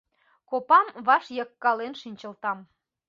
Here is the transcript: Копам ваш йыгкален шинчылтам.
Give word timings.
Копам 0.49 0.87
ваш 1.07 1.23
йыгкален 1.37 1.93
шинчылтам. 2.01 2.57